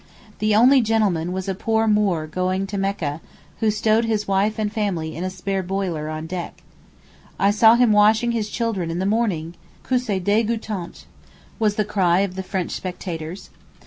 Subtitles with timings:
[0.39, 3.21] The only gentleman was a poor Moor going to Mecca
[3.59, 6.63] (who stowed his wife and family in a spare boiler on deck).
[7.37, 9.53] I saw him washing his children in the morning!
[9.83, 11.05] 'Que c'est degoutant!'
[11.59, 13.51] was the cry of the French spectators.